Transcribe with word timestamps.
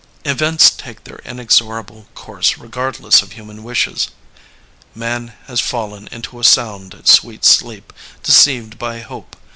Events 0.25 0.71
take 0.71 1.03
their 1.03 1.21
inexorable 1.25 2.07
course 2.15 2.57
regardless 2.57 3.21
of 3.21 3.33
human 3.33 3.61
wishes. 3.61 4.07
*'Man 4.95 5.27
has 5.45 5.59
fallen 5.61 6.07
into 6.11 6.39
a 6.39 6.43
sound, 6.43 6.99
sweet 7.05 7.45
sleep, 7.45 7.93
deceived 8.23 8.79
by 8.79 9.01
hope. 9.01 9.35